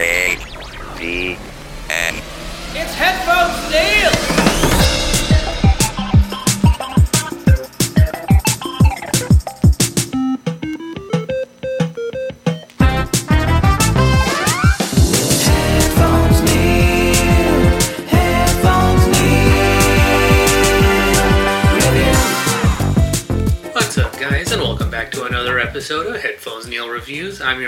A 0.00 0.36
D 0.96 1.36
N. 1.90 2.14
It's 2.74 2.94
Headphones 2.94 3.37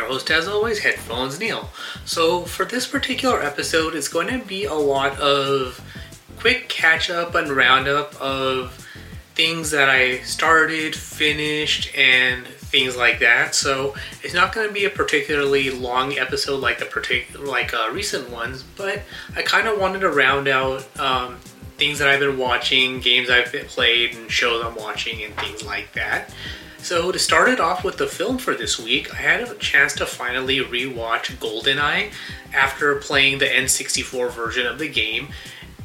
your 0.01 0.09
host, 0.09 0.31
as 0.31 0.49
always, 0.49 0.79
Headphones 0.79 1.39
Neil. 1.39 1.69
So, 2.05 2.43
for 2.43 2.65
this 2.65 2.87
particular 2.87 3.43
episode, 3.43 3.95
it's 3.95 4.09
going 4.09 4.29
to 4.29 4.45
be 4.45 4.65
a 4.65 4.75
lot 4.75 5.19
of 5.21 5.81
quick 6.39 6.69
catch 6.69 7.11
up 7.11 7.35
and 7.35 7.51
roundup 7.51 8.19
of 8.21 8.87
things 9.35 9.71
that 9.73 9.91
I 9.91 10.21
started, 10.21 10.97
finished, 10.97 11.95
and 11.95 12.47
things 12.47 12.97
like 12.97 13.21
that. 13.21 13.55
So, 13.55 13.95
it's 14.23 14.33
not 14.33 14.55
going 14.55 14.69
to 14.69 14.73
be 14.73 14.87
a 14.87 14.91
particularly 14.91 15.69
long 15.71 16.17
episode 16.19 16.61
like 16.61 16.79
the 16.79 16.87
partic- 16.87 17.39
like 17.39 17.75
uh, 17.75 17.91
recent 17.93 18.31
ones, 18.31 18.63
but 18.63 19.03
I 19.37 19.43
kind 19.43 19.69
of 19.69 19.79
wanted 19.79 20.01
to 20.01 20.09
round 20.09 20.49
out 20.49 20.89
um, 20.99 21.37
things 21.77 21.99
that 21.99 22.09
I've 22.09 22.21
been 22.21 22.39
watching, 22.39 23.01
games 23.01 23.29
I've 23.29 23.53
played, 23.69 24.17
and 24.17 24.31
shows 24.31 24.65
I'm 24.65 24.77
watching, 24.77 25.23
and 25.23 25.35
things 25.35 25.63
like 25.63 25.93
that. 25.93 26.33
So 26.83 27.13
to 27.13 27.19
start 27.19 27.49
it 27.49 27.61
off 27.61 27.85
with 27.85 27.99
the 27.99 28.07
film 28.07 28.39
for 28.39 28.55
this 28.55 28.79
week, 28.79 29.13
I 29.15 29.19
had 29.19 29.41
a 29.43 29.55
chance 29.57 29.95
to 29.95 30.07
finally 30.07 30.59
rewatch 30.59 31.37
GoldenEye 31.37 32.13
after 32.53 32.97
playing 32.97 33.39
the 33.39 33.47
N64 33.47 34.33
version 34.33 34.67
of 34.67 34.79
the 34.79 34.89
game 34.89 35.29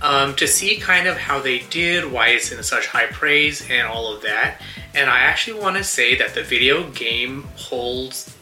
um, 0.02 0.36
to 0.36 0.48
see 0.48 0.78
kind 0.78 1.08
of 1.08 1.18
how 1.18 1.40
they 1.40 1.60
did, 1.70 2.12
why 2.12 2.30
it's 2.30 2.52
in 2.52 2.62
such 2.64 2.88
high 2.88 3.08
praise, 3.08 3.68
and 3.70 3.88
all 3.88 4.14
of 4.14 4.22
that. 4.24 4.62
And 4.94 5.10
I 5.10 5.20
actually 5.20 5.60
want 5.60 5.78
to 5.78 5.84
say 5.84 6.16
that 6.16 6.34
the 6.34 6.44
video 6.44 6.90
game 6.92 7.44
holds 7.56 8.36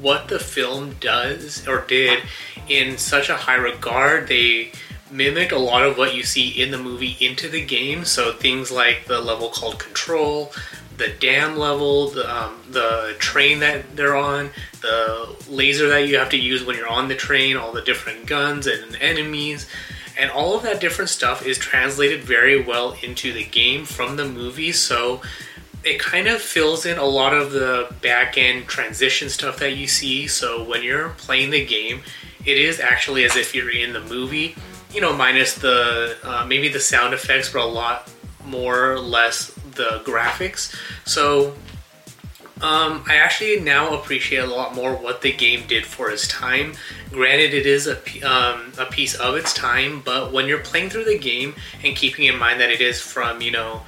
what 0.00 0.28
the 0.28 0.38
film 0.38 0.96
does 1.00 1.66
or 1.68 1.82
did 1.82 2.20
in 2.68 2.98
such 2.98 3.28
a 3.28 3.36
high 3.36 3.56
regard. 3.56 4.28
They 4.28 4.72
mimic 5.10 5.52
a 5.52 5.58
lot 5.58 5.84
of 5.84 5.96
what 5.96 6.14
you 6.14 6.22
see 6.22 6.48
in 6.48 6.70
the 6.70 6.78
movie 6.78 7.16
into 7.20 7.48
the 7.48 7.64
game. 7.64 8.04
So 8.04 8.32
things 8.32 8.70
like 8.70 9.06
the 9.06 9.20
level 9.20 9.48
called 9.50 9.78
Control, 9.78 10.52
the 10.98 11.08
dam 11.20 11.56
level, 11.56 12.08
the, 12.10 12.30
um, 12.30 12.60
the 12.70 13.14
train 13.18 13.60
that 13.60 13.96
they're 13.96 14.16
on, 14.16 14.50
the 14.82 15.36
laser 15.48 15.88
that 15.88 16.08
you 16.08 16.18
have 16.18 16.28
to 16.30 16.36
use 16.36 16.64
when 16.64 16.76
you're 16.76 16.88
on 16.88 17.08
the 17.08 17.14
train, 17.14 17.56
all 17.56 17.72
the 17.72 17.82
different 17.82 18.26
guns 18.26 18.66
and 18.66 18.96
enemies. 18.96 19.66
And 20.18 20.30
all 20.32 20.56
of 20.56 20.64
that 20.64 20.80
different 20.80 21.08
stuff 21.08 21.46
is 21.46 21.56
translated 21.56 22.24
very 22.24 22.60
well 22.60 22.96
into 23.02 23.32
the 23.32 23.44
game 23.44 23.84
from 23.84 24.16
the 24.16 24.26
movie. 24.26 24.72
So 24.72 25.22
it 25.84 26.00
kind 26.00 26.26
of 26.26 26.42
fills 26.42 26.84
in 26.84 26.98
a 26.98 27.04
lot 27.04 27.32
of 27.32 27.52
the 27.52 27.94
back 28.02 28.36
end 28.36 28.66
transition 28.66 29.28
stuff 29.28 29.58
that 29.60 29.76
you 29.76 29.86
see. 29.86 30.26
So 30.26 30.64
when 30.64 30.82
you're 30.82 31.10
playing 31.10 31.50
the 31.50 31.64
game, 31.64 32.02
it 32.44 32.58
is 32.58 32.80
actually 32.80 33.24
as 33.24 33.36
if 33.36 33.54
you're 33.54 33.70
in 33.70 33.92
the 33.92 34.00
movie, 34.00 34.56
you 34.92 35.00
know, 35.00 35.16
minus 35.16 35.54
the 35.54 36.16
uh, 36.24 36.44
maybe 36.46 36.68
the 36.68 36.80
sound 36.80 37.14
effects, 37.14 37.52
but 37.52 37.62
a 37.62 37.66
lot 37.66 38.10
more 38.44 38.92
or 38.92 38.98
less 38.98 39.56
the 39.78 40.02
graphics. 40.04 40.76
So 41.06 41.54
um, 42.60 43.04
I 43.06 43.16
actually 43.16 43.60
now 43.60 43.94
appreciate 43.94 44.38
a 44.38 44.46
lot 44.46 44.74
more 44.74 44.94
what 44.94 45.22
the 45.22 45.32
game 45.32 45.62
did 45.68 45.86
for 45.86 46.10
its 46.10 46.26
time. 46.26 46.74
Granted, 47.10 47.54
it 47.54 47.66
is 47.66 47.86
a, 47.86 47.96
um, 48.22 48.72
a 48.78 48.86
piece 48.86 49.14
of 49.14 49.36
its 49.36 49.54
time, 49.54 50.02
but 50.04 50.32
when 50.32 50.48
you're 50.48 50.58
playing 50.58 50.90
through 50.90 51.04
the 51.04 51.18
game 51.18 51.54
and 51.84 51.96
keeping 51.96 52.26
in 52.26 52.36
mind 52.36 52.60
that 52.60 52.70
it 52.70 52.80
is 52.80 53.00
from, 53.00 53.40
you 53.40 53.52
know, 53.52 53.82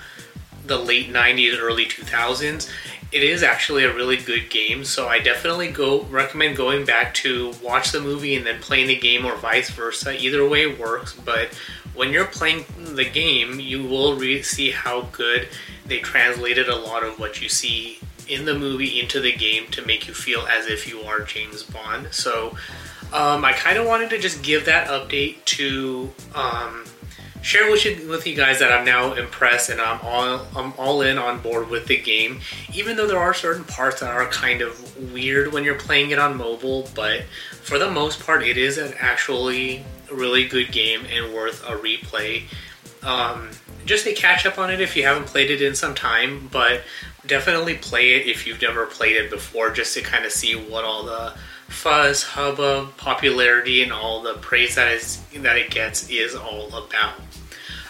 the 0.67 0.79
late 0.79 1.13
90s, 1.13 1.59
early 1.59 1.85
2000s, 1.85 2.71
it 3.13 3.25
is 3.25 3.43
actually 3.43 3.85
a 3.85 3.93
really 3.93 4.17
good 4.17 4.51
game. 4.51 4.85
So 4.85 5.09
I 5.09 5.19
definitely 5.19 5.73
go 5.73 6.03
recommend 6.05 6.57
going 6.57 6.85
back 6.85 7.13
to 7.15 7.53
watch 7.63 7.91
the 7.91 8.01
movie 8.01 8.37
and 8.37 8.47
then 8.47 8.61
playing 8.61 8.87
the 8.87 8.97
game, 8.97 9.27
or 9.27 9.35
vice 9.37 9.71
versa. 9.71 10.17
Either 10.17 10.49
way 10.49 10.73
works, 10.73 11.13
but 11.13 11.51
when 11.95 12.13
you're 12.13 12.27
playing 12.27 12.65
the 12.79 13.05
game, 13.05 13.61
you 13.61 13.83
will 13.83 14.17
re- 14.17 14.43
see 14.43 14.71
how 14.71 15.03
good 15.13 15.49
they 15.87 15.99
translated 15.99 16.69
a 16.69 16.77
lot 16.77 17.03
of 17.03 17.19
what 17.19 17.43
you 17.43 17.49
see 17.49 17.99
in 18.29 18.45
the 18.45 18.55
movie 18.55 19.01
into 19.01 19.21
the 19.21 19.33
game 19.33 19.67
to 19.73 19.85
make 19.85 20.07
you 20.07 20.15
feel 20.15 20.47
as 20.47 20.67
if 20.67 20.89
you 20.89 21.01
are 21.03 21.21
James 21.21 21.65
Bond. 21.65 22.09
So 22.13 22.57
um, 23.13 23.45
I 23.45 23.53
kind 23.53 23.79
of 23.79 23.87
wanted 23.87 24.11
to 24.11 24.19
just 24.19 24.43
give 24.43 24.67
that 24.67 24.89
update 24.89 25.45
to 25.47 26.11
um, 26.35 26.85
share 27.43 27.71
with 27.71 27.85
you, 27.85 28.09
with 28.09 28.27
you 28.27 28.35
guys 28.35 28.59
that 28.59 28.73
I'm 28.73 28.85
now 28.85 29.15
impressed 29.15 29.71
and 29.71 29.81
I'm 29.81 29.99
all 30.03 30.47
I'm 30.55 30.73
all 30.79 31.03
in 31.03 31.19
on 31.19 31.41
board 31.41 31.69
with 31.69 31.87
the 31.87 31.99
game. 31.99 32.41
Even 32.73 32.97
though 32.97 33.07
there 33.07 33.19
are 33.19 33.35
certain 33.35 33.65
parts 33.65 34.01
that 34.01 34.11
are 34.11 34.27
kind 34.27 34.63
of 34.63 35.13
weird 35.13 35.53
when 35.53 35.65
you're 35.65 35.75
playing 35.75 36.11
it 36.11 36.19
on 36.19 36.37
mobile, 36.37 36.89
but 36.95 37.23
for 37.63 37.79
the 37.79 37.91
most 37.91 38.25
part, 38.25 38.43
it 38.43 38.57
is 38.57 38.79
an 38.79 38.95
actually 38.99 39.85
really 40.13 40.47
good 40.47 40.73
game 40.73 41.03
and 41.11 41.35
worth 41.35 41.65
a 41.65 41.77
replay. 41.77 42.43
Um, 43.03 43.51
just 43.87 44.07
a 44.07 44.13
catch 44.13 44.45
up 44.45 44.59
on 44.59 44.71
it 44.71 44.81
if 44.81 44.97
you 44.97 45.05
haven't 45.05 45.27
played 45.27 45.51
it 45.51 45.63
in 45.63 45.75
some 45.75 45.95
time, 45.95 46.49
but 46.53 46.83
definitely 47.27 47.75
play 47.75 48.13
it 48.15 48.27
if 48.27 48.47
you've 48.47 48.61
never 48.61 48.87
played 48.87 49.17
it 49.17 49.31
before, 49.31 49.71
just 49.71 49.95
to 49.95 50.03
kind 50.03 50.25
of 50.25 50.33
see 50.33 50.55
what 50.55 50.85
all 50.85 51.05
the 51.05 51.35
fuzz, 51.71 52.23
hubbub, 52.23 52.97
popularity, 52.99 53.83
and 53.83 53.93
all 53.93 54.21
the 54.23 54.35
praise 54.35 54.75
that 54.75 54.93
is 54.93 55.23
that 55.37 55.57
it 55.57 55.71
gets 55.71 56.11
is 56.11 56.35
all 56.35 56.69
about. 56.75 57.15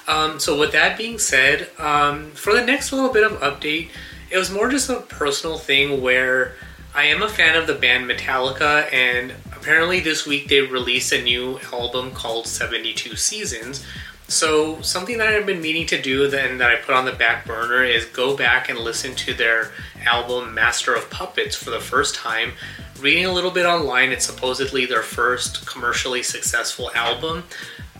Um, 0.06 0.38
so 0.38 0.58
with 0.58 0.72
that 0.72 0.96
being 0.96 1.18
said, 1.18 1.68
um, 1.78 2.30
for 2.32 2.52
the 2.52 2.64
next 2.64 2.92
little 2.92 3.12
bit 3.12 3.24
of 3.24 3.40
update, 3.40 3.88
it 4.30 4.36
was 4.36 4.50
more 4.50 4.68
just 4.68 4.90
a 4.90 5.00
personal 5.00 5.58
thing 5.58 6.00
where 6.00 6.54
I 6.94 7.04
am 7.04 7.22
a 7.22 7.28
fan 7.28 7.56
of 7.56 7.66
the 7.66 7.74
band 7.74 8.08
Metallica, 8.08 8.92
and 8.92 9.32
apparently 9.52 10.00
this 10.00 10.26
week 10.26 10.48
they 10.48 10.60
released 10.60 11.12
a 11.12 11.22
new 11.22 11.58
album 11.72 12.10
called 12.12 12.46
72 12.46 13.16
Seasons. 13.16 13.84
So 14.30 14.80
something 14.80 15.18
that 15.18 15.26
I've 15.26 15.44
been 15.44 15.60
meaning 15.60 15.86
to 15.86 16.00
do 16.00 16.28
then 16.28 16.58
that 16.58 16.70
I 16.70 16.76
put 16.76 16.94
on 16.94 17.04
the 17.04 17.12
back 17.12 17.44
burner 17.44 17.82
is 17.82 18.04
go 18.04 18.36
back 18.36 18.68
and 18.68 18.78
listen 18.78 19.16
to 19.16 19.34
their 19.34 19.72
album 20.06 20.54
Master 20.54 20.94
of 20.94 21.10
Puppets 21.10 21.56
for 21.56 21.70
the 21.70 21.80
first 21.80 22.14
time. 22.14 22.52
Reading 23.00 23.26
a 23.26 23.32
little 23.32 23.50
bit 23.50 23.66
online, 23.66 24.12
it's 24.12 24.24
supposedly 24.24 24.86
their 24.86 25.02
first 25.02 25.66
commercially 25.66 26.22
successful 26.22 26.92
album, 26.94 27.42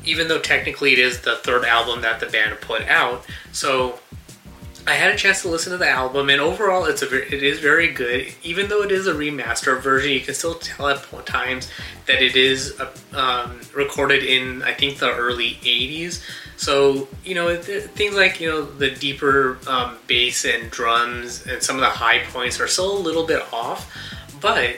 even 0.05 0.29
though 0.29 0.39
technically 0.39 0.93
it 0.93 1.01
is 1.01 1.21
the 1.23 1.35
third 1.39 1.65
album 1.65 2.01
that 2.03 2.21
the 2.21 2.27
band 2.27 2.61
put 2.61 2.83
out. 2.83 3.27
So 3.51 3.99
I 4.87 4.95
had 4.95 5.13
a 5.13 5.17
chance 5.17 5.43
to 5.43 5.49
listen 5.49 5.73
to 5.73 5.79
the 5.79 5.89
album, 5.89 6.31
and 6.31 6.41
overall, 6.41 6.87
it's 6.87 7.03
a 7.03 7.07
ver- 7.07 7.17
it 7.17 7.43
is 7.43 7.61
very 7.61 7.89
good. 7.89 8.33
Even 8.43 8.69
though 8.69 8.83
it 8.83 8.91
is 8.91 9.07
a 9.07 9.13
remaster 9.13 9.81
version, 9.81 10.11
you 10.11 10.21
can 10.21 10.35
still 10.35 10.55
tell 10.55 10.89
at 10.89 11.27
times 11.27 11.71
that 12.07 12.23
it 12.23 12.35
is 12.35 12.81
uh, 12.81 12.91
um, 13.15 13.61
recorded 13.75 14.25
in 14.25 14.63
I 14.63 14.73
think 14.73 14.99
the 14.99 15.15
early 15.15 15.59
'80s. 15.63 16.25
So 16.57 17.09
you 17.25 17.35
know 17.35 17.57
th- 17.57 17.85
things 17.91 18.15
like 18.15 18.41
you 18.41 18.49
know 18.49 18.63
the 18.63 18.91
deeper 18.91 19.59
um, 19.69 19.97
bass 20.07 20.45
and 20.45 20.71
drums 20.71 21.47
and 21.47 21.63
some 21.63 21.77
of 21.77 21.83
the 21.83 21.89
high 21.89 22.21
points 22.31 22.59
are 22.61 22.69
still 22.69 22.97
a 22.97 23.01
little 23.01 23.27
bit 23.27 23.43
off, 23.53 23.95
but 24.41 24.77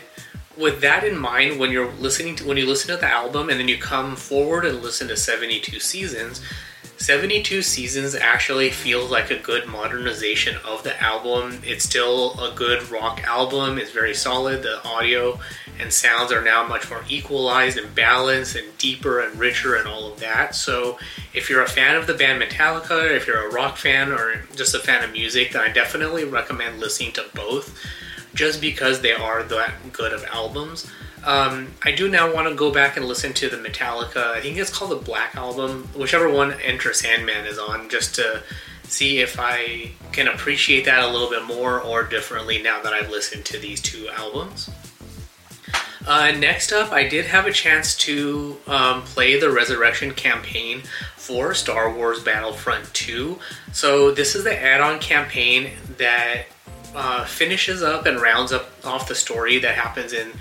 with 0.56 0.80
that 0.82 1.04
in 1.04 1.18
mind, 1.18 1.58
when 1.58 1.70
you're 1.70 1.90
listening 1.92 2.36
to 2.36 2.46
when 2.46 2.56
you 2.56 2.66
listen 2.66 2.94
to 2.94 3.00
the 3.00 3.08
album 3.08 3.48
and 3.48 3.58
then 3.58 3.68
you 3.68 3.78
come 3.78 4.16
forward 4.16 4.64
and 4.64 4.82
listen 4.82 5.08
to 5.08 5.16
72 5.16 5.80
Seasons, 5.80 6.42
72 7.02 7.62
Seasons 7.62 8.14
actually 8.14 8.70
feels 8.70 9.10
like 9.10 9.32
a 9.32 9.38
good 9.38 9.66
modernization 9.66 10.56
of 10.64 10.84
the 10.84 11.02
album. 11.02 11.60
It's 11.64 11.84
still 11.84 12.38
a 12.38 12.54
good 12.54 12.88
rock 12.92 13.24
album. 13.24 13.76
It's 13.76 13.90
very 13.90 14.14
solid. 14.14 14.62
The 14.62 14.86
audio 14.86 15.40
and 15.80 15.92
sounds 15.92 16.30
are 16.30 16.40
now 16.40 16.64
much 16.64 16.88
more 16.88 17.02
equalized 17.08 17.76
and 17.76 17.92
balanced 17.92 18.54
and 18.54 18.78
deeper 18.78 19.18
and 19.18 19.36
richer 19.36 19.74
and 19.74 19.88
all 19.88 20.12
of 20.12 20.20
that. 20.20 20.54
So, 20.54 20.96
if 21.34 21.50
you're 21.50 21.64
a 21.64 21.68
fan 21.68 21.96
of 21.96 22.06
the 22.06 22.14
band 22.14 22.40
Metallica, 22.40 23.10
if 23.10 23.26
you're 23.26 23.48
a 23.48 23.52
rock 23.52 23.78
fan 23.78 24.12
or 24.12 24.44
just 24.54 24.76
a 24.76 24.78
fan 24.78 25.02
of 25.02 25.10
music, 25.10 25.54
then 25.54 25.62
I 25.62 25.72
definitely 25.72 26.22
recommend 26.22 26.78
listening 26.78 27.10
to 27.14 27.24
both 27.34 27.76
just 28.32 28.60
because 28.60 29.00
they 29.00 29.12
are 29.12 29.42
that 29.42 29.92
good 29.92 30.12
of 30.12 30.24
albums. 30.26 30.88
Um, 31.24 31.68
I 31.84 31.92
do 31.92 32.08
now 32.08 32.32
want 32.32 32.48
to 32.48 32.54
go 32.54 32.72
back 32.72 32.96
and 32.96 33.06
listen 33.06 33.32
to 33.34 33.48
the 33.48 33.56
Metallica. 33.56 34.32
I 34.32 34.40
think 34.40 34.56
it's 34.56 34.76
called 34.76 34.90
the 34.90 34.96
Black 34.96 35.36
Album, 35.36 35.88
whichever 35.94 36.28
one 36.28 36.52
Enter 36.60 36.92
Sandman 36.92 37.46
is 37.46 37.58
on, 37.58 37.88
just 37.88 38.14
to 38.16 38.42
see 38.84 39.20
if 39.20 39.38
I 39.38 39.92
can 40.10 40.28
appreciate 40.28 40.84
that 40.84 41.02
a 41.02 41.08
little 41.08 41.30
bit 41.30 41.44
more 41.44 41.80
or 41.80 42.02
differently 42.02 42.60
now 42.60 42.82
that 42.82 42.92
I've 42.92 43.10
listened 43.10 43.44
to 43.46 43.58
these 43.58 43.80
two 43.80 44.08
albums. 44.08 44.68
Uh, 46.06 46.32
next 46.32 46.72
up, 46.72 46.92
I 46.92 47.06
did 47.06 47.26
have 47.26 47.46
a 47.46 47.52
chance 47.52 47.96
to 47.98 48.58
um, 48.66 49.02
play 49.02 49.38
the 49.38 49.50
Resurrection 49.50 50.12
campaign 50.12 50.82
for 51.16 51.54
Star 51.54 51.94
Wars 51.94 52.20
Battlefront 52.20 52.92
2. 52.92 53.38
So, 53.72 54.10
this 54.10 54.34
is 54.34 54.42
the 54.42 54.60
add 54.60 54.80
on 54.80 54.98
campaign 54.98 55.70
that 55.98 56.46
uh, 56.94 57.24
finishes 57.24 57.82
up 57.82 58.06
and 58.06 58.20
rounds 58.20 58.52
up 58.52 58.72
off 58.84 59.06
the 59.06 59.14
story 59.14 59.58
that 59.60 59.76
happens 59.76 60.12
in 60.12 60.32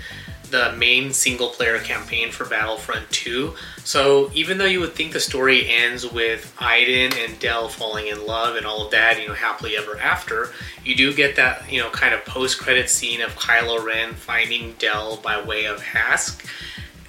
the 0.52 0.72
main 0.76 1.12
single 1.12 1.48
player 1.48 1.78
campaign 1.78 2.30
for 2.30 2.44
Battlefront 2.44 3.10
2. 3.10 3.54
So 3.84 4.30
even 4.34 4.58
though 4.58 4.66
you 4.66 4.80
would 4.80 4.94
think 4.94 5.12
the 5.12 5.20
story 5.20 5.66
ends 5.66 6.06
with 6.06 6.54
Iden 6.60 7.18
and 7.18 7.38
Del 7.40 7.68
falling 7.68 8.08
in 8.08 8.26
love 8.26 8.56
and 8.56 8.66
all 8.66 8.84
of 8.84 8.92
that, 8.92 9.20
you 9.20 9.26
know, 9.26 9.34
happily 9.34 9.76
ever 9.76 9.98
after, 9.98 10.50
you 10.84 10.94
do 10.94 11.12
get 11.14 11.36
that, 11.36 11.72
you 11.72 11.80
know, 11.80 11.88
kind 11.90 12.14
of 12.14 12.24
post 12.26 12.60
credit 12.60 12.90
scene 12.90 13.22
of 13.22 13.34
Kylo 13.34 13.82
Ren 13.82 14.12
finding 14.12 14.74
Del 14.74 15.16
by 15.16 15.42
way 15.42 15.64
of 15.64 15.80
Hask. 15.80 16.46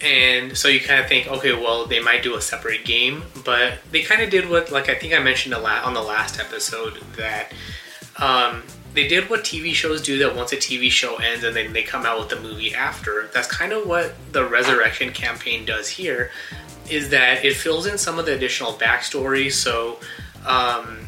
And 0.02 0.58
so 0.58 0.70
you 0.70 0.80
kind 0.80 1.02
of 1.02 1.08
think, 1.08 1.28
okay, 1.28 1.54
well, 1.54 1.86
they 1.86 2.00
might 2.00 2.24
do 2.24 2.36
a 2.36 2.42
separate 2.42 2.86
game, 2.86 3.24
but 3.44 3.80
they 3.92 4.04
kind 4.04 4.22
of 4.22 4.30
did 4.30 4.50
what, 4.50 4.72
like 4.72 4.90
I 4.90 4.96
think 4.96 5.14
I 5.14 5.20
mentioned 5.20 5.54
a 5.54 5.60
lot 5.60 5.84
on 5.84 5.94
the 5.94 6.02
last 6.02 6.40
episode, 6.40 7.02
that 7.18 7.52
um, 8.18 8.64
they 8.94 9.08
did 9.08 9.30
what 9.30 9.42
TV 9.42 9.74
shows 9.74 10.02
do 10.02 10.20
that 10.20 10.36
once 10.36 10.54
a 10.54 10.58
TV 10.58 10.90
show 10.90 11.16
ends 11.16 11.44
and 11.44 11.56
then 11.56 11.74
they 11.74 11.84
come 11.84 12.06
out 12.06 12.20
with 12.20 12.30
the 12.30 12.40
movie 12.40 12.74
after. 12.74 13.30
That's 13.34 13.48
kind 13.48 13.74
of 13.74 13.88
what 13.88 14.14
the 14.32 14.46
Resurrection 14.46 15.12
campaign 15.12 15.66
does 15.66 15.90
here, 15.90 16.32
is 16.90 17.10
that 17.10 17.44
it 17.44 17.56
fills 17.56 17.86
in 17.88 17.98
some 17.98 18.20
of 18.20 18.26
the 18.26 18.34
additional 18.34 18.74
backstory. 18.74 19.52
So 19.52 20.00
um, 20.46 21.08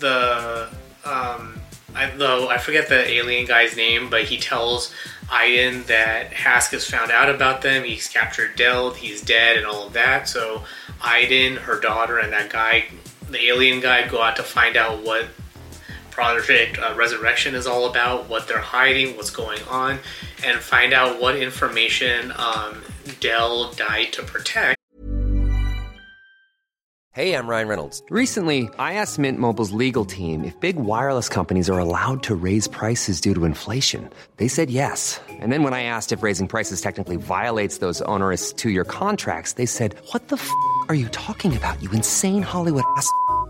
the 0.00 0.68
um, 1.04 1.60
I, 1.94 2.10
though 2.16 2.48
I 2.48 2.58
forget 2.58 2.88
the 2.88 3.08
alien 3.08 3.46
guy's 3.46 3.76
name, 3.76 4.10
but 4.10 4.24
he 4.24 4.38
tells 4.38 4.92
Iden 5.30 5.84
that 5.84 6.32
Hask 6.32 6.72
has 6.72 6.88
found 6.88 7.10
out 7.10 7.30
about 7.30 7.62
them. 7.62 7.84
He's 7.84 8.08
captured 8.08 8.56
Del. 8.56 8.92
He's 8.92 9.22
dead, 9.22 9.56
and 9.56 9.66
all 9.66 9.86
of 9.86 9.92
that. 9.94 10.28
So 10.28 10.64
Iden, 11.00 11.56
her 11.56 11.78
daughter, 11.78 12.18
and 12.18 12.32
that 12.32 12.50
guy, 12.50 12.86
the 13.28 13.46
alien 13.46 13.80
guy, 13.80 14.08
go 14.08 14.20
out 14.20 14.36
to 14.36 14.42
find 14.42 14.76
out 14.76 15.04
what 15.04 15.26
Project 16.20 16.78
uh, 16.78 16.92
Resurrection 16.98 17.54
is 17.54 17.66
all 17.66 17.88
about, 17.88 18.28
what 18.28 18.46
they're 18.46 18.58
hiding, 18.58 19.16
what's 19.16 19.30
going 19.30 19.62
on, 19.70 19.98
and 20.44 20.60
find 20.60 20.92
out 20.92 21.18
what 21.18 21.34
information 21.34 22.30
um, 22.36 22.82
Del 23.20 23.72
died 23.72 24.12
to 24.12 24.22
protect. 24.22 24.76
Hey, 27.12 27.32
I'm 27.34 27.48
Ryan 27.48 27.68
Reynolds. 27.68 28.02
Recently, 28.10 28.68
I 28.78 28.94
asked 28.94 29.18
Mint 29.18 29.38
Mobile's 29.38 29.72
legal 29.72 30.04
team 30.04 30.44
if 30.44 30.60
big 30.60 30.76
wireless 30.76 31.30
companies 31.30 31.70
are 31.70 31.78
allowed 31.78 32.22
to 32.24 32.34
raise 32.34 32.68
prices 32.68 33.22
due 33.22 33.32
to 33.32 33.46
inflation. 33.46 34.10
They 34.36 34.46
said 34.46 34.68
yes. 34.68 35.18
And 35.30 35.50
then 35.50 35.62
when 35.62 35.72
I 35.72 35.84
asked 35.84 36.12
if 36.12 36.22
raising 36.22 36.48
prices 36.48 36.82
technically 36.82 37.16
violates 37.16 37.78
those 37.78 38.02
onerous 38.02 38.52
two 38.52 38.68
year 38.68 38.84
contracts, 38.84 39.54
they 39.54 39.66
said, 39.66 39.96
What 40.12 40.28
the 40.28 40.36
f 40.36 40.50
are 40.90 40.94
you 40.94 41.08
talking 41.08 41.56
about, 41.56 41.82
you 41.82 41.90
insane 41.92 42.42
Hollywood 42.42 42.84
ass? 42.98 43.10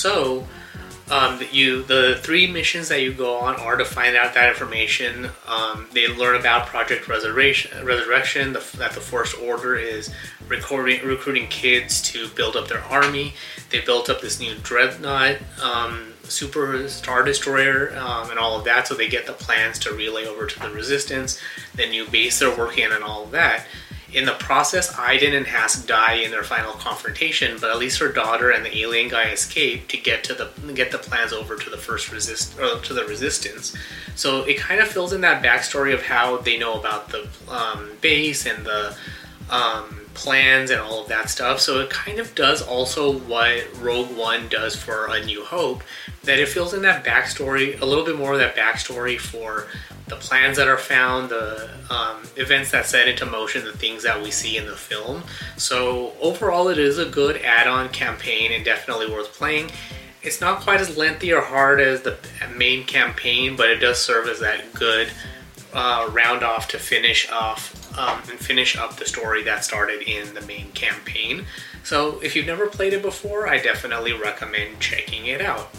So, 0.00 0.48
um, 1.10 1.40
you 1.52 1.82
the 1.82 2.18
three 2.22 2.46
missions 2.46 2.88
that 2.88 3.02
you 3.02 3.12
go 3.12 3.36
on 3.40 3.56
are 3.56 3.76
to 3.76 3.84
find 3.84 4.16
out 4.16 4.32
that 4.32 4.48
information. 4.48 5.28
Um, 5.46 5.88
they 5.92 6.08
learn 6.08 6.40
about 6.40 6.68
Project 6.68 7.06
Resurrection, 7.06 7.84
Resurrection 7.84 8.54
the, 8.54 8.64
that 8.78 8.92
the 8.92 9.00
First 9.00 9.38
Order 9.38 9.76
is 9.76 10.10
recording, 10.48 11.04
recruiting 11.04 11.48
kids 11.48 12.00
to 12.12 12.28
build 12.28 12.56
up 12.56 12.68
their 12.68 12.82
army. 12.84 13.34
They 13.68 13.82
built 13.82 14.08
up 14.08 14.22
this 14.22 14.40
new 14.40 14.54
dreadnought, 14.62 15.36
um, 15.62 16.14
super 16.22 16.88
star 16.88 17.22
destroyer, 17.22 17.94
um, 17.98 18.30
and 18.30 18.38
all 18.38 18.58
of 18.58 18.64
that. 18.64 18.88
So 18.88 18.94
they 18.94 19.08
get 19.08 19.26
the 19.26 19.34
plans 19.34 19.78
to 19.80 19.92
relay 19.92 20.24
over 20.24 20.46
to 20.46 20.60
the 20.60 20.70
Resistance, 20.70 21.38
the 21.74 21.86
new 21.86 22.08
base 22.08 22.38
they're 22.38 22.56
working 22.56 22.86
on, 22.86 22.92
and 22.92 23.04
all 23.04 23.24
of 23.24 23.32
that. 23.32 23.66
In 24.12 24.24
the 24.24 24.32
process, 24.32 24.96
Iden 24.98 25.34
and 25.34 25.46
Hask 25.46 25.86
die 25.86 26.14
in 26.14 26.30
their 26.32 26.42
final 26.42 26.72
confrontation, 26.72 27.58
but 27.60 27.70
at 27.70 27.78
least 27.78 28.00
her 28.00 28.10
daughter 28.10 28.50
and 28.50 28.64
the 28.64 28.76
alien 28.78 29.08
guy 29.08 29.30
escape 29.30 29.86
to 29.88 29.96
get 29.96 30.24
to 30.24 30.34
the 30.34 30.72
get 30.72 30.90
the 30.90 30.98
plans 30.98 31.32
over 31.32 31.56
to 31.56 31.70
the 31.70 31.76
first 31.76 32.10
resist 32.10 32.58
or 32.58 32.80
to 32.80 32.94
the 32.94 33.04
resistance. 33.04 33.76
So 34.16 34.42
it 34.42 34.58
kind 34.58 34.80
of 34.80 34.88
fills 34.88 35.12
in 35.12 35.20
that 35.20 35.42
backstory 35.42 35.94
of 35.94 36.02
how 36.02 36.38
they 36.38 36.58
know 36.58 36.78
about 36.78 37.10
the 37.10 37.28
um, 37.48 37.90
base 38.00 38.46
and 38.46 38.66
the 38.66 38.96
um, 39.48 40.00
plans 40.14 40.70
and 40.70 40.80
all 40.80 41.02
of 41.02 41.08
that 41.08 41.30
stuff. 41.30 41.60
So 41.60 41.80
it 41.80 41.90
kind 41.90 42.18
of 42.18 42.34
does 42.34 42.62
also 42.62 43.18
what 43.20 43.64
Rogue 43.80 44.16
One 44.16 44.48
does 44.48 44.74
for 44.76 45.06
A 45.06 45.24
New 45.24 45.44
Hope, 45.44 45.82
that 46.24 46.38
it 46.38 46.48
fills 46.48 46.74
in 46.74 46.82
that 46.82 47.04
backstory, 47.04 47.80
a 47.80 47.84
little 47.84 48.04
bit 48.04 48.16
more 48.16 48.32
of 48.32 48.38
that 48.38 48.56
backstory 48.56 49.18
for 49.18 49.66
the 50.10 50.16
plans 50.16 50.56
that 50.56 50.68
are 50.68 50.76
found, 50.76 51.30
the 51.30 51.70
um, 51.88 52.22
events 52.36 52.72
that 52.72 52.84
set 52.84 53.08
into 53.08 53.24
motion, 53.24 53.64
the 53.64 53.72
things 53.72 54.02
that 54.02 54.20
we 54.20 54.30
see 54.30 54.56
in 54.56 54.66
the 54.66 54.76
film. 54.76 55.22
So 55.56 56.12
overall, 56.20 56.68
it 56.68 56.78
is 56.78 56.98
a 56.98 57.06
good 57.06 57.36
add-on 57.38 57.88
campaign 57.90 58.52
and 58.52 58.64
definitely 58.64 59.08
worth 59.10 59.32
playing. 59.32 59.70
It's 60.22 60.40
not 60.40 60.60
quite 60.60 60.80
as 60.80 60.96
lengthy 60.98 61.32
or 61.32 61.40
hard 61.40 61.80
as 61.80 62.02
the 62.02 62.18
main 62.56 62.84
campaign, 62.84 63.56
but 63.56 63.70
it 63.70 63.76
does 63.76 63.98
serve 63.98 64.26
as 64.28 64.40
that 64.40 64.74
good 64.74 65.08
uh, 65.72 66.10
round 66.12 66.42
off 66.42 66.68
to 66.68 66.78
finish 66.78 67.30
off 67.30 67.96
um, 67.96 68.20
and 68.28 68.38
finish 68.38 68.76
up 68.76 68.96
the 68.96 69.06
story 69.06 69.42
that 69.44 69.64
started 69.64 70.02
in 70.02 70.34
the 70.34 70.42
main 70.42 70.72
campaign. 70.72 71.46
So 71.84 72.20
if 72.20 72.36
you've 72.36 72.46
never 72.46 72.66
played 72.66 72.92
it 72.92 73.02
before, 73.02 73.48
I 73.48 73.58
definitely 73.58 74.12
recommend 74.12 74.80
checking 74.80 75.26
it 75.26 75.40
out. 75.40 75.70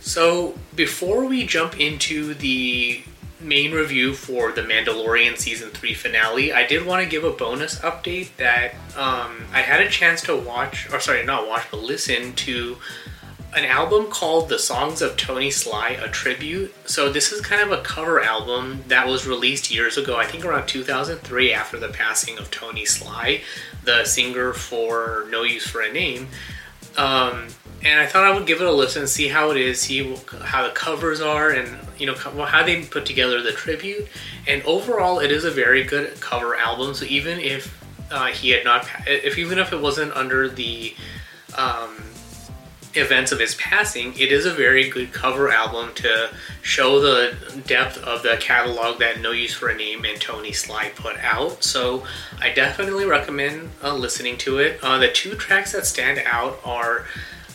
So 0.00 0.56
before 0.74 1.26
we 1.26 1.46
jump 1.46 1.78
into 1.78 2.34
the 2.34 3.02
main 3.42 3.72
review 3.72 4.14
for 4.14 4.52
the 4.52 4.62
Mandalorian 4.62 5.36
season 5.36 5.70
three 5.70 5.94
finale, 5.94 6.52
I 6.52 6.66
did 6.66 6.86
want 6.86 7.02
to 7.02 7.08
give 7.08 7.24
a 7.24 7.30
bonus 7.30 7.78
update 7.80 8.36
that 8.36 8.74
um, 8.96 9.44
I 9.52 9.62
had 9.62 9.80
a 9.80 9.88
chance 9.88 10.22
to 10.22 10.36
watch, 10.36 10.92
or 10.92 11.00
sorry, 11.00 11.24
not 11.24 11.48
watch, 11.48 11.66
but 11.70 11.82
listen 11.82 12.34
to 12.34 12.78
an 13.54 13.64
album 13.64 14.06
called 14.06 14.48
The 14.48 14.58
Songs 14.58 15.02
of 15.02 15.16
Tony 15.16 15.50
Sly, 15.50 15.90
a 15.90 16.08
tribute. 16.08 16.74
So 16.88 17.12
this 17.12 17.32
is 17.32 17.40
kind 17.42 17.60
of 17.60 17.78
a 17.78 17.82
cover 17.82 18.22
album 18.22 18.82
that 18.88 19.06
was 19.06 19.26
released 19.26 19.70
years 19.70 19.98
ago, 19.98 20.16
I 20.16 20.24
think 20.24 20.44
around 20.44 20.66
2003 20.68 21.52
after 21.52 21.78
the 21.78 21.88
passing 21.88 22.38
of 22.38 22.50
Tony 22.50 22.86
Sly, 22.86 23.42
the 23.84 24.04
singer 24.04 24.54
for 24.54 25.26
No 25.30 25.42
Use 25.42 25.66
for 25.66 25.82
a 25.82 25.92
Name. 25.92 26.28
Um, 26.96 27.48
and 27.84 27.98
I 27.98 28.06
thought 28.06 28.24
I 28.24 28.32
would 28.32 28.46
give 28.46 28.60
it 28.60 28.66
a 28.66 28.72
listen, 28.72 29.06
see 29.06 29.28
how 29.28 29.50
it 29.50 29.56
is, 29.56 29.80
see 29.80 30.14
how 30.42 30.66
the 30.66 30.72
covers 30.72 31.20
are, 31.20 31.50
and 31.50 31.78
you 31.98 32.06
know 32.06 32.14
how 32.14 32.62
they 32.62 32.84
put 32.84 33.06
together 33.06 33.42
the 33.42 33.52
tribute. 33.52 34.06
And 34.46 34.62
overall, 34.62 35.18
it 35.18 35.30
is 35.30 35.44
a 35.44 35.50
very 35.50 35.84
good 35.84 36.20
cover 36.20 36.54
album. 36.54 36.94
So 36.94 37.04
even 37.06 37.38
if 37.40 37.82
uh, 38.10 38.26
he 38.26 38.50
had 38.50 38.64
not, 38.64 38.86
if 39.06 39.38
even 39.38 39.58
if 39.58 39.72
it 39.72 39.80
wasn't 39.80 40.12
under 40.12 40.48
the 40.48 40.94
um, 41.56 41.96
events 42.94 43.32
of 43.32 43.40
his 43.40 43.54
passing, 43.56 44.12
it 44.14 44.30
is 44.30 44.46
a 44.46 44.52
very 44.52 44.88
good 44.88 45.12
cover 45.12 45.50
album 45.50 45.94
to 45.94 46.30
show 46.62 47.00
the 47.00 47.34
depth 47.66 47.98
of 47.98 48.22
the 48.22 48.36
catalog 48.38 48.98
that 49.00 49.20
No 49.20 49.32
Use 49.32 49.54
for 49.54 49.68
a 49.68 49.76
Name 49.76 50.04
and 50.04 50.20
Tony 50.20 50.52
Sly 50.52 50.90
put 50.94 51.16
out. 51.18 51.64
So 51.64 52.04
I 52.40 52.50
definitely 52.50 53.06
recommend 53.06 53.70
uh, 53.82 53.94
listening 53.94 54.36
to 54.38 54.58
it. 54.58 54.78
Uh, 54.82 54.98
the 54.98 55.08
two 55.08 55.34
tracks 55.34 55.72
that 55.72 55.86
stand 55.86 56.22
out 56.26 56.60
are 56.64 57.06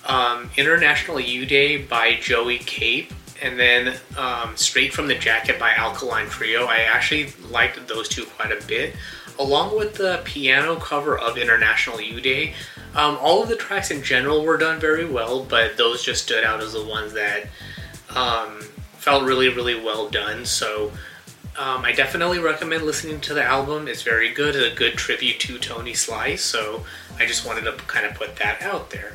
um, 0.08 0.50
International 0.58 1.20
You 1.20 1.46
Day 1.46 1.78
by 1.78 2.16
Joey 2.16 2.60
Cape. 2.60 3.14
And 3.40 3.60
then 3.60 3.96
um, 4.18 4.58
Straight 4.58 4.94
from 4.94 5.08
the 5.08 5.14
Jacket 5.14 5.60
by 5.60 5.74
Alkaline 5.74 6.28
Trio. 6.28 6.66
I 6.66 6.78
actually 6.80 7.32
liked 7.52 7.88
those 7.88 8.10
two 8.10 8.26
quite 8.26 8.52
a 8.52 8.66
bit. 8.66 8.96
Along 9.38 9.78
with 9.78 9.94
the 9.94 10.22
piano 10.26 10.78
cover 10.78 11.16
of 11.20 11.38
International 11.38 12.02
You 12.02 12.20
Day, 12.20 12.56
um, 12.96 13.18
all 13.22 13.44
of 13.44 13.50
the 13.50 13.56
tracks 13.56 13.92
in 13.92 14.02
general 14.02 14.44
were 14.44 14.58
done 14.58 14.80
very 14.80 15.06
well, 15.06 15.44
but 15.44 15.78
those 15.78 16.04
just 16.04 16.24
stood 16.24 16.44
out 16.44 16.62
as 16.62 16.74
the 16.74 16.84
ones 16.84 17.14
that 17.14 17.44
um, 18.16 18.62
felt 18.94 19.24
really, 19.24 19.50
really 19.50 19.80
well 19.80 20.10
done. 20.10 20.44
So 20.44 20.92
um, 21.60 21.86
I 21.86 21.92
definitely 21.92 22.40
recommend 22.40 22.84
listening 22.84 23.22
to 23.22 23.36
the 23.36 23.44
album. 23.44 23.88
It's 23.88 24.02
very 24.02 24.34
good, 24.34 24.56
a 24.56 24.74
good 24.74 24.94
tribute 24.94 25.40
to 25.42 25.60
Tony 25.60 25.94
Sly. 25.94 26.36
So 26.36 26.84
I 27.20 27.28
just 27.28 27.46
wanted 27.46 27.66
to 27.66 27.74
kind 27.86 28.08
of 28.08 28.16
put 28.16 28.38
that 28.38 28.64
out 28.64 28.90
there. 28.90 29.14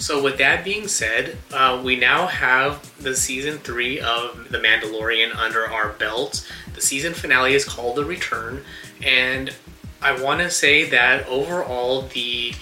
So 0.00 0.22
with 0.22 0.38
that 0.38 0.64
being 0.64 0.88
said, 0.88 1.36
uh, 1.52 1.80
we 1.84 1.94
now 1.94 2.26
have 2.26 2.90
the 3.02 3.14
season 3.14 3.58
three 3.58 4.00
of 4.00 4.48
The 4.48 4.56
Mandalorian 4.56 5.36
under 5.36 5.68
our 5.68 5.90
belt. 5.90 6.50
The 6.74 6.80
season 6.80 7.12
finale 7.12 7.52
is 7.52 7.66
called 7.66 7.96
The 7.96 8.04
Return, 8.06 8.64
and 9.02 9.54
I 10.00 10.20
want 10.20 10.40
to 10.40 10.48
say 10.48 10.88
that 10.88 11.28
overall 11.28 12.02
the 12.02 12.54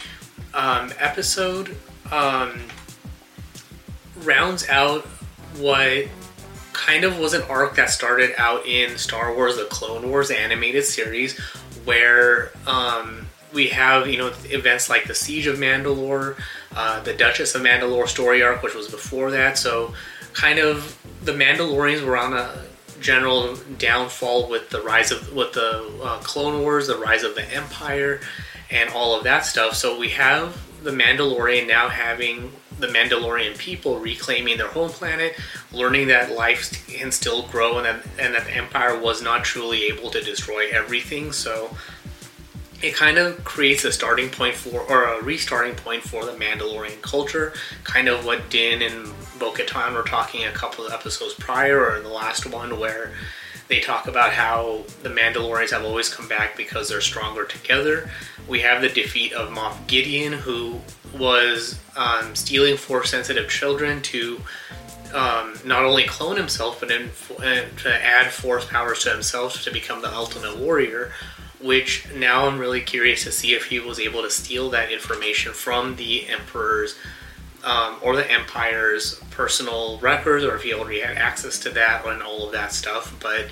um, 0.52 0.92
episode 0.98 1.76
um, 2.10 2.60
rounds 4.24 4.68
out 4.68 5.06
what 5.58 6.08
kind 6.72 7.04
of 7.04 7.20
was 7.20 7.34
an 7.34 7.42
arc 7.42 7.76
that 7.76 7.90
started 7.90 8.32
out 8.36 8.66
in 8.66 8.98
Star 8.98 9.32
Wars: 9.32 9.56
The 9.56 9.66
Clone 9.66 10.10
Wars 10.10 10.32
animated 10.32 10.84
series, 10.84 11.38
where 11.84 12.50
um, 12.66 13.27
we 13.52 13.68
have 13.68 14.06
you 14.06 14.18
know 14.18 14.32
events 14.44 14.88
like 14.88 15.06
the 15.06 15.14
Siege 15.14 15.46
of 15.46 15.58
Mandalore, 15.58 16.38
uh, 16.76 17.00
the 17.00 17.14
Duchess 17.14 17.54
of 17.54 17.62
Mandalore 17.62 18.08
story 18.08 18.42
arc, 18.42 18.62
which 18.62 18.74
was 18.74 18.88
before 18.88 19.30
that. 19.30 19.58
So, 19.58 19.94
kind 20.32 20.58
of 20.58 20.98
the 21.22 21.32
Mandalorians 21.32 22.04
were 22.04 22.16
on 22.16 22.34
a 22.34 22.64
general 23.00 23.56
downfall 23.78 24.48
with 24.48 24.70
the 24.70 24.80
rise 24.82 25.10
of 25.10 25.32
with 25.32 25.52
the 25.52 25.90
uh, 26.02 26.18
Clone 26.18 26.62
Wars, 26.62 26.86
the 26.88 26.96
rise 26.96 27.22
of 27.22 27.34
the 27.34 27.44
Empire, 27.52 28.20
and 28.70 28.90
all 28.90 29.16
of 29.16 29.24
that 29.24 29.44
stuff. 29.44 29.74
So 29.74 29.98
we 29.98 30.10
have 30.10 30.60
the 30.82 30.90
Mandalorian 30.90 31.66
now 31.66 31.88
having 31.88 32.52
the 32.78 32.86
Mandalorian 32.86 33.58
people 33.58 33.98
reclaiming 33.98 34.56
their 34.56 34.68
home 34.68 34.90
planet, 34.90 35.34
learning 35.72 36.08
that 36.08 36.32
life 36.32 36.86
can 36.86 37.10
still 37.10 37.42
grow 37.48 37.78
and 37.78 37.86
that, 37.86 38.06
and 38.18 38.34
that 38.34 38.44
the 38.44 38.52
Empire 38.52 38.98
was 38.98 39.20
not 39.20 39.44
truly 39.44 39.84
able 39.84 40.10
to 40.10 40.20
destroy 40.22 40.68
everything. 40.70 41.32
So 41.32 41.76
it 42.80 42.94
kind 42.94 43.18
of 43.18 43.42
creates 43.44 43.84
a 43.84 43.92
starting 43.92 44.28
point 44.30 44.54
for, 44.54 44.80
or 44.82 45.04
a 45.04 45.22
restarting 45.22 45.74
point 45.74 46.02
for 46.02 46.24
the 46.24 46.32
Mandalorian 46.32 47.00
culture, 47.02 47.52
kind 47.84 48.08
of 48.08 48.24
what 48.24 48.48
Din 48.50 48.82
and 48.82 49.06
Bo 49.38 49.52
Katan 49.52 49.94
were 49.94 50.02
talking 50.02 50.44
a 50.44 50.52
couple 50.52 50.86
of 50.86 50.92
episodes 50.92 51.34
prior, 51.34 51.84
or 51.84 52.00
the 52.00 52.08
last 52.08 52.46
one, 52.46 52.78
where 52.78 53.12
they 53.66 53.80
talk 53.80 54.06
about 54.06 54.32
how 54.32 54.84
the 55.02 55.08
Mandalorians 55.08 55.70
have 55.70 55.84
always 55.84 56.08
come 56.08 56.28
back 56.28 56.56
because 56.56 56.88
they're 56.88 57.00
stronger 57.00 57.44
together. 57.44 58.08
We 58.46 58.60
have 58.60 58.80
the 58.80 58.88
defeat 58.88 59.32
of 59.32 59.50
Moff 59.50 59.86
Gideon, 59.86 60.32
who 60.32 60.80
was 61.18 61.78
um, 61.96 62.34
stealing 62.34 62.76
force 62.76 63.10
sensitive 63.10 63.48
children 63.50 64.00
to 64.02 64.40
um, 65.14 65.54
not 65.64 65.84
only 65.84 66.04
clone 66.04 66.36
himself, 66.36 66.80
but 66.80 66.90
in, 66.90 67.10
uh, 67.38 67.64
to 67.78 68.04
add 68.04 68.30
force 68.30 68.64
powers 68.66 69.02
to 69.04 69.10
himself 69.10 69.62
to 69.62 69.72
become 69.72 70.02
the 70.02 70.14
ultimate 70.14 70.56
warrior. 70.58 71.12
Which 71.60 72.06
now 72.14 72.46
I'm 72.46 72.58
really 72.58 72.80
curious 72.80 73.24
to 73.24 73.32
see 73.32 73.54
if 73.54 73.64
he 73.64 73.80
was 73.80 73.98
able 73.98 74.22
to 74.22 74.30
steal 74.30 74.70
that 74.70 74.92
information 74.92 75.52
from 75.52 75.96
the 75.96 76.28
Emperor's 76.28 76.96
um, 77.64 77.96
or 78.02 78.14
the 78.14 78.30
Empire's 78.30 79.16
personal 79.30 79.98
records, 79.98 80.44
or 80.44 80.54
if 80.54 80.62
he 80.62 80.72
already 80.72 81.00
had 81.00 81.16
access 81.16 81.58
to 81.60 81.70
that 81.70 82.06
and 82.06 82.22
all 82.22 82.46
of 82.46 82.52
that 82.52 82.72
stuff. 82.72 83.16
But 83.20 83.48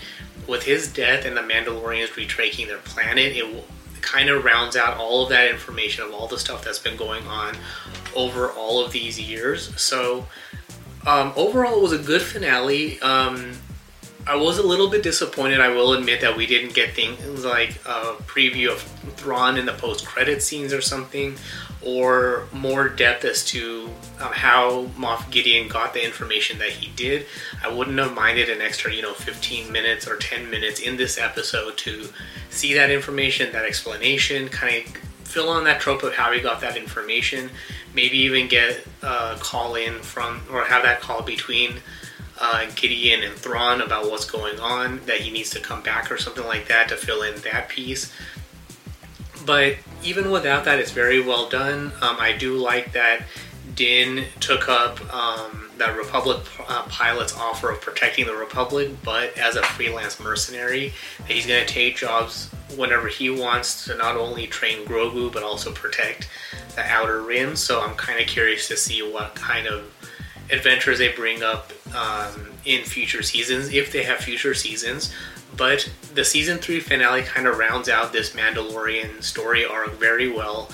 with 0.46 0.62
his 0.62 0.92
death 0.92 1.24
and 1.24 1.36
the 1.36 1.40
Mandalorians 1.40 2.14
retracing 2.16 2.68
their 2.68 2.78
planet, 2.78 3.36
it 3.36 3.64
kind 4.00 4.28
of 4.28 4.44
rounds 4.44 4.76
out 4.76 4.96
all 4.98 5.24
of 5.24 5.30
that 5.30 5.50
information 5.50 6.04
of 6.04 6.14
all 6.14 6.28
the 6.28 6.38
stuff 6.38 6.64
that's 6.64 6.78
been 6.78 6.96
going 6.96 7.26
on 7.26 7.56
over 8.14 8.50
all 8.52 8.84
of 8.84 8.92
these 8.92 9.20
years. 9.20 9.78
So 9.80 10.26
um, 11.06 11.32
overall, 11.36 11.76
it 11.76 11.82
was 11.82 11.92
a 11.92 11.98
good 11.98 12.22
finale. 12.22 13.00
Um, 13.00 13.52
I 14.28 14.34
was 14.34 14.58
a 14.58 14.66
little 14.66 14.90
bit 14.90 15.04
disappointed. 15.04 15.60
I 15.60 15.68
will 15.68 15.92
admit 15.92 16.20
that 16.22 16.36
we 16.36 16.46
didn't 16.46 16.74
get 16.74 16.94
things 16.94 17.44
like 17.44 17.76
a 17.86 18.14
preview 18.26 18.72
of 18.72 18.82
Thrawn 19.16 19.56
in 19.56 19.66
the 19.66 19.72
post-credit 19.72 20.42
scenes 20.42 20.72
or 20.72 20.80
something, 20.80 21.36
or 21.80 22.48
more 22.52 22.88
depth 22.88 23.24
as 23.24 23.44
to 23.46 23.88
uh, 24.18 24.32
how 24.32 24.86
Moff 24.98 25.30
Gideon 25.30 25.68
got 25.68 25.94
the 25.94 26.04
information 26.04 26.58
that 26.58 26.70
he 26.70 26.90
did. 26.96 27.26
I 27.64 27.72
wouldn't 27.72 27.98
have 27.98 28.14
minded 28.14 28.50
an 28.50 28.60
extra, 28.60 28.92
you 28.92 29.00
know, 29.00 29.14
15 29.14 29.70
minutes 29.70 30.08
or 30.08 30.16
10 30.16 30.50
minutes 30.50 30.80
in 30.80 30.96
this 30.96 31.18
episode 31.18 31.76
to 31.78 32.08
see 32.50 32.74
that 32.74 32.90
information, 32.90 33.52
that 33.52 33.64
explanation, 33.64 34.48
kind 34.48 34.86
of 34.86 34.96
fill 35.22 35.48
on 35.48 35.62
that 35.64 35.80
trope 35.80 36.02
of 36.02 36.14
how 36.14 36.32
he 36.32 36.40
got 36.40 36.60
that 36.62 36.76
information. 36.76 37.48
Maybe 37.94 38.18
even 38.18 38.48
get 38.48 38.84
a 39.02 39.36
call 39.38 39.76
in 39.76 40.00
from, 40.00 40.42
or 40.50 40.64
have 40.64 40.82
that 40.82 41.00
call 41.00 41.22
between 41.22 41.74
uh, 42.40 42.66
Gideon 42.74 43.22
and 43.22 43.34
Thrawn 43.34 43.80
about 43.80 44.10
what's 44.10 44.28
going 44.28 44.58
on, 44.60 45.00
that 45.06 45.20
he 45.20 45.30
needs 45.30 45.50
to 45.50 45.60
come 45.60 45.82
back 45.82 46.10
or 46.10 46.18
something 46.18 46.44
like 46.44 46.68
that 46.68 46.88
to 46.88 46.96
fill 46.96 47.22
in 47.22 47.40
that 47.42 47.68
piece. 47.68 48.12
But 49.44 49.76
even 50.02 50.30
without 50.30 50.64
that, 50.64 50.78
it's 50.78 50.90
very 50.90 51.20
well 51.20 51.48
done. 51.48 51.92
Um, 52.00 52.16
I 52.18 52.32
do 52.32 52.56
like 52.56 52.92
that 52.92 53.22
Din 53.74 54.24
took 54.40 54.68
up 54.68 55.00
um, 55.14 55.70
that 55.76 55.96
Republic 55.96 56.38
uh, 56.66 56.82
pilot's 56.84 57.36
offer 57.36 57.70
of 57.70 57.80
protecting 57.80 58.26
the 58.26 58.34
Republic, 58.34 58.90
but 59.04 59.36
as 59.36 59.56
a 59.56 59.62
freelance 59.62 60.18
mercenary, 60.18 60.92
that 61.18 61.30
he's 61.30 61.46
going 61.46 61.64
to 61.64 61.72
take 61.72 61.96
jobs 61.96 62.50
whenever 62.76 63.08
he 63.08 63.30
wants 63.30 63.84
to 63.84 63.94
not 63.94 64.16
only 64.16 64.46
train 64.46 64.84
Grogu 64.86 65.32
but 65.32 65.42
also 65.42 65.72
protect 65.72 66.28
the 66.74 66.82
Outer 66.82 67.20
Rim. 67.22 67.54
So 67.54 67.82
I'm 67.82 67.94
kind 67.96 68.18
of 68.18 68.26
curious 68.26 68.66
to 68.68 68.76
see 68.76 69.02
what 69.02 69.34
kind 69.34 69.66
of 69.66 69.84
adventures 70.50 70.98
they 70.98 71.12
bring 71.12 71.42
up 71.42 71.72
um, 71.96 72.52
in 72.64 72.84
future 72.84 73.22
seasons, 73.22 73.72
if 73.72 73.90
they 73.92 74.02
have 74.02 74.18
future 74.18 74.54
seasons. 74.54 75.12
But 75.56 75.90
the 76.14 76.24
season 76.24 76.58
three 76.58 76.80
finale 76.80 77.22
kind 77.22 77.46
of 77.46 77.56
rounds 77.56 77.88
out 77.88 78.12
this 78.12 78.30
Mandalorian 78.30 79.22
story 79.22 79.64
arc 79.64 79.92
very 79.92 80.30
well, 80.30 80.70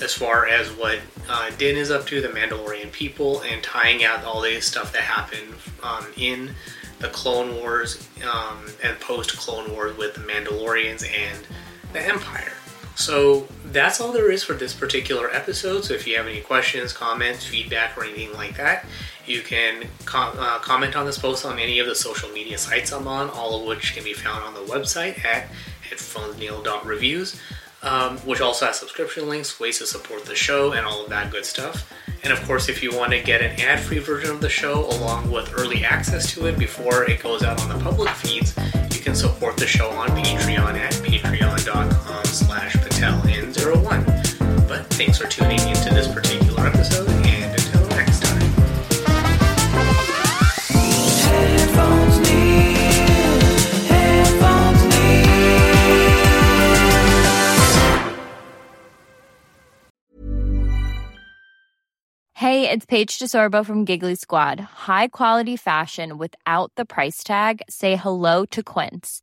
as 0.00 0.12
far 0.12 0.46
as 0.46 0.68
what 0.72 0.98
uh, 1.28 1.50
Din 1.56 1.76
is 1.76 1.90
up 1.90 2.06
to, 2.06 2.20
the 2.20 2.28
Mandalorian 2.28 2.92
people, 2.92 3.40
and 3.42 3.62
tying 3.62 4.04
out 4.04 4.24
all 4.24 4.40
the 4.42 4.60
stuff 4.60 4.92
that 4.92 5.02
happened 5.02 5.54
um, 5.82 6.06
in 6.16 6.50
the 6.98 7.08
Clone 7.08 7.56
Wars 7.56 8.06
um, 8.30 8.66
and 8.82 8.98
post 9.00 9.36
Clone 9.38 9.72
Wars 9.72 9.96
with 9.96 10.14
the 10.14 10.20
Mandalorians 10.20 11.06
and 11.06 11.46
the 11.92 12.00
Empire. 12.00 12.52
So 13.00 13.48
that's 13.64 13.98
all 13.98 14.12
there 14.12 14.30
is 14.30 14.44
for 14.44 14.52
this 14.52 14.74
particular 14.74 15.30
episode. 15.30 15.84
So 15.84 15.94
if 15.94 16.06
you 16.06 16.18
have 16.18 16.26
any 16.26 16.42
questions, 16.42 16.92
comments, 16.92 17.46
feedback, 17.46 17.96
or 17.96 18.04
anything 18.04 18.34
like 18.34 18.58
that, 18.58 18.84
you 19.26 19.40
can 19.40 19.86
com- 20.04 20.38
uh, 20.38 20.58
comment 20.58 20.94
on 20.96 21.06
this 21.06 21.16
post 21.16 21.46
on 21.46 21.58
any 21.58 21.78
of 21.78 21.86
the 21.86 21.94
social 21.94 22.28
media 22.28 22.58
sites 22.58 22.92
I'm 22.92 23.08
on, 23.08 23.30
all 23.30 23.58
of 23.58 23.66
which 23.66 23.94
can 23.94 24.04
be 24.04 24.12
found 24.12 24.44
on 24.44 24.52
the 24.52 24.60
website 24.70 25.24
at 25.24 25.48
headphonesneil.reviews, 25.88 27.40
um, 27.82 28.18
which 28.18 28.42
also 28.42 28.66
has 28.66 28.78
subscription 28.78 29.30
links, 29.30 29.58
ways 29.58 29.78
to 29.78 29.86
support 29.86 30.26
the 30.26 30.34
show, 30.34 30.72
and 30.72 30.84
all 30.84 31.02
of 31.02 31.08
that 31.08 31.30
good 31.30 31.46
stuff. 31.46 31.90
And 32.22 32.34
of 32.34 32.46
course, 32.46 32.68
if 32.68 32.82
you 32.82 32.94
want 32.94 33.12
to 33.12 33.22
get 33.22 33.40
an 33.40 33.58
ad-free 33.58 34.00
version 34.00 34.30
of 34.30 34.42
the 34.42 34.50
show 34.50 34.84
along 34.90 35.30
with 35.30 35.54
early 35.58 35.86
access 35.86 36.30
to 36.34 36.44
it 36.48 36.58
before 36.58 37.04
it 37.04 37.22
goes 37.22 37.42
out 37.42 37.62
on 37.62 37.70
the 37.70 37.82
public 37.82 38.10
feeds, 38.10 38.54
you 38.94 39.00
can 39.00 39.14
support 39.14 39.56
the 39.56 39.66
show 39.66 39.88
on 39.88 40.08
Patreon 40.10 40.74
at 40.74 40.92
patreon.com 41.70 42.24
slash 42.24 42.74
pateln01. 42.76 44.68
But 44.68 44.86
thanks 44.86 45.18
for 45.18 45.26
tuning 45.26 45.60
into 45.60 45.94
this 45.94 46.08
particular 46.12 46.66
episode, 46.66 47.08
and 47.08 47.52
until 47.52 47.86
next 47.88 48.22
time. 48.22 48.40
Headphones 51.22 52.18
Neil. 52.28 53.40
Headphones 53.88 54.84
Neil. 54.84 55.30
Hey, 62.34 62.70
it's 62.70 62.86
Paige 62.86 63.18
DeSorbo 63.18 63.64
from 63.64 63.84
Giggly 63.84 64.14
Squad. 64.14 64.60
High 64.60 65.08
quality 65.08 65.56
fashion 65.56 66.18
without 66.18 66.72
the 66.76 66.84
price 66.84 67.22
tag. 67.22 67.62
Say 67.68 67.96
hello 67.96 68.44
to 68.46 68.62
Quince. 68.62 69.22